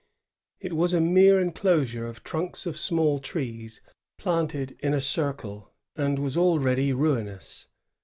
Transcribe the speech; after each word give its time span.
It 0.59 0.73
was 0.73 0.95
a 0.95 0.99
mere 0.99 1.39
enclosure 1.39 2.07
of 2.07 2.23
trunks 2.23 2.65
of 2.65 2.75
small 2.75 3.19
trees 3.19 3.81
planted 4.17 4.75
in 4.79 4.95
a 4.95 4.99
circle, 4.99 5.69
and 5.95 6.17
was 6.17 6.35
already 6.35 6.91
ruinous. 6.91 7.67